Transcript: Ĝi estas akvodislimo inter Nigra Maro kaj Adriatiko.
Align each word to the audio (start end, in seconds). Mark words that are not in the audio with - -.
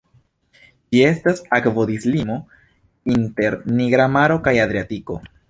Ĝi 0.95 1.03
estas 1.09 1.41
akvodislimo 1.57 2.39
inter 3.17 3.59
Nigra 3.83 4.09
Maro 4.17 4.41
kaj 4.49 4.57
Adriatiko. 4.67 5.21